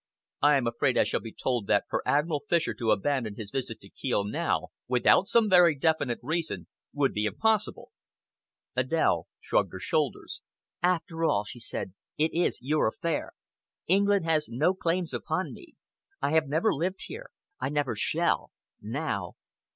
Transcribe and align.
I 0.41 0.57
am 0.57 0.65
afraid 0.65 0.97
I 0.97 1.03
shall 1.03 1.19
be 1.19 1.31
told 1.31 1.67
that 1.67 1.83
for 1.87 2.01
Admiral 2.07 2.43
Fisher 2.49 2.73
to 2.73 2.89
abandon 2.89 3.35
his 3.35 3.51
visit 3.51 3.79
to 3.81 3.89
Kiel 3.91 4.23
now, 4.23 4.69
without 4.87 5.27
some 5.27 5.47
very 5.47 5.75
definite 5.77 6.17
reason, 6.23 6.65
would 6.91 7.13
be 7.13 7.25
impossible." 7.25 7.91
Adèle 8.75 9.25
shrugged 9.39 9.71
her 9.73 9.79
shoulders. 9.79 10.41
"After 10.81 11.23
all," 11.23 11.43
she 11.43 11.59
said, 11.59 11.93
"it 12.17 12.33
is 12.33 12.57
your 12.63 12.87
affair. 12.87 13.33
England 13.85 14.25
has 14.25 14.49
no 14.49 14.73
claims 14.73 15.13
upon 15.13 15.53
me. 15.53 15.75
I 16.19 16.31
have 16.31 16.47
never 16.47 16.73
lived 16.73 17.03
here, 17.03 17.29
I 17.59 17.69
never 17.69 17.95
shall 17.95 18.49
now! 18.81 19.33